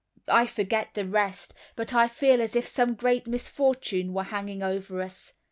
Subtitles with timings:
[0.29, 1.53] "I forget the rest.
[1.75, 5.33] But I feel as if some great misfortune were hanging over us.